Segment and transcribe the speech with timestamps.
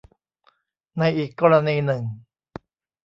[0.97, 2.03] ในอีกกรณีหนึ่ง